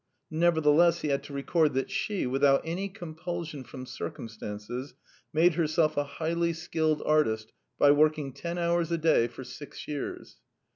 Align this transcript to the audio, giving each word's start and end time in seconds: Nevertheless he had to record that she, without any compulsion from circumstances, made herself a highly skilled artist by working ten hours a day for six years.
Nevertheless 0.31 1.01
he 1.01 1.09
had 1.09 1.21
to 1.25 1.33
record 1.33 1.75
that 1.75 1.91
she, 1.91 2.25
without 2.25 2.63
any 2.65 2.89
compulsion 2.89 3.63
from 3.63 3.85
circumstances, 3.85 4.95
made 5.31 5.53
herself 5.53 5.95
a 5.95 6.03
highly 6.03 6.53
skilled 6.53 7.03
artist 7.05 7.53
by 7.77 7.91
working 7.91 8.33
ten 8.33 8.57
hours 8.57 8.91
a 8.91 8.97
day 8.97 9.27
for 9.27 9.43
six 9.43 9.87
years. 9.87 10.37